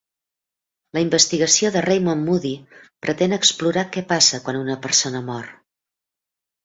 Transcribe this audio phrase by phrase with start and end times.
[0.97, 2.53] La investigació de Raymond Moody
[3.07, 5.47] pretén explorar què passa quan una persona mor.